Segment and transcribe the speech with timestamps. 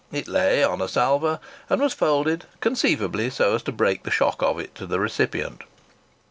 [0.11, 1.39] It lay on a salver
[1.69, 5.61] and was folded, conceivably so as to break the shock of it to the recipient.